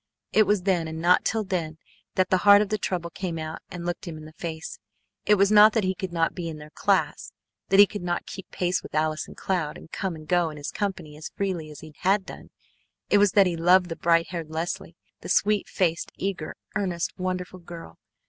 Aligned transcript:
It 0.33 0.47
was 0.47 0.63
then, 0.63 0.87
and 0.87 0.99
not 0.99 1.23
till 1.25 1.43
then, 1.43 1.77
that 2.15 2.31
the 2.31 2.37
heart 2.39 2.63
of 2.63 2.69
the 2.69 2.79
trouble 2.79 3.11
came 3.11 3.37
out 3.37 3.59
and 3.69 3.85
looked 3.85 4.07
him 4.07 4.17
in 4.17 4.25
the 4.25 4.33
face. 4.33 4.79
It 5.27 5.35
was 5.35 5.51
not 5.51 5.73
that 5.73 5.83
he 5.83 5.93
could 5.93 6.11
not 6.11 6.33
be 6.33 6.49
in 6.49 6.57
their 6.57 6.71
class, 6.71 7.31
that 7.69 7.79
he 7.79 7.85
could 7.85 8.01
not 8.01 8.25
keep 8.25 8.49
pace 8.49 8.81
with 8.81 8.95
Allison 8.95 9.35
Cloud 9.35 9.77
and 9.77 9.91
come 9.91 10.15
and 10.15 10.27
go 10.27 10.49
in 10.49 10.57
his 10.57 10.71
company 10.71 11.15
as 11.17 11.29
freely 11.37 11.69
as 11.69 11.81
he 11.81 11.93
had 11.99 12.25
done; 12.25 12.49
it 13.11 13.19
was 13.19 13.33
that 13.33 13.45
he 13.45 13.55
loved 13.55 13.89
the 13.89 13.95
bright 13.95 14.29
haired 14.29 14.49
Leslie, 14.49 14.95
the 15.19 15.29
sweet 15.29 15.67
faced, 15.69 16.11
eager, 16.17 16.55
earnest, 16.75 17.13
wonderful 17.19 17.59
girl. 17.59 17.99